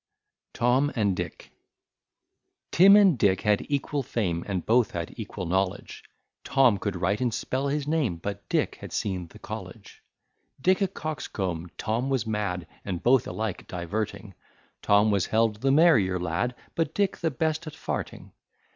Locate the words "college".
9.37-10.01